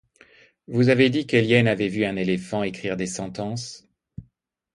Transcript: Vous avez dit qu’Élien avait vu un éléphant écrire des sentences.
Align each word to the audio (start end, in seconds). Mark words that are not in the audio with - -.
Vous 0.67 0.89
avez 0.89 1.11
dit 1.11 1.27
qu’Élien 1.27 1.67
avait 1.67 1.87
vu 1.87 2.05
un 2.05 2.15
éléphant 2.15 2.63
écrire 2.63 2.97
des 2.97 3.05
sentences. 3.05 3.87